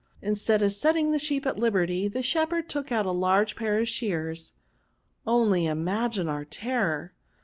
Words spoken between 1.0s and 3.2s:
the sheep at liberty, the shepherd took out a